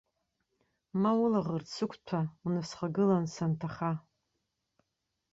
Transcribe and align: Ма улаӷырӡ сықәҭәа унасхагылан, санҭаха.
Ма 1.01 1.11
улаӷырӡ 1.23 1.67
сықәҭәа 1.75 2.21
унасхагылан, 2.45 3.25
санҭаха. 3.33 3.91